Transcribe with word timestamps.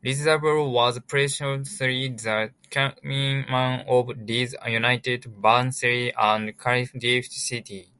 Ridsdale 0.00 0.70
was 0.72 0.98
previously 1.00 1.58
the 2.08 2.52
chairman 2.70 3.84
of 3.86 4.08
Leeds 4.16 4.54
United, 4.66 5.42
Barnsley 5.42 6.10
and 6.14 6.56
Cardiff 6.56 7.30
City. 7.30 7.92